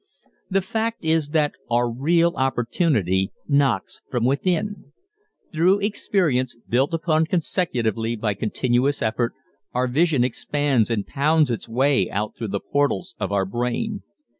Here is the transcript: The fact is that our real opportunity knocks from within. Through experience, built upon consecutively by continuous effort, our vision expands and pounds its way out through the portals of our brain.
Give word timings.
The 0.49 0.63
fact 0.63 1.05
is 1.05 1.29
that 1.29 1.53
our 1.69 1.87
real 1.87 2.33
opportunity 2.35 3.31
knocks 3.47 4.01
from 4.09 4.25
within. 4.25 4.85
Through 5.53 5.81
experience, 5.81 6.57
built 6.67 6.95
upon 6.95 7.27
consecutively 7.27 8.15
by 8.15 8.33
continuous 8.33 9.03
effort, 9.03 9.33
our 9.73 9.87
vision 9.87 10.23
expands 10.23 10.89
and 10.89 11.05
pounds 11.05 11.51
its 11.51 11.69
way 11.69 12.09
out 12.09 12.35
through 12.35 12.47
the 12.47 12.59
portals 12.59 13.15
of 13.19 13.31
our 13.31 13.45
brain. 13.45 14.01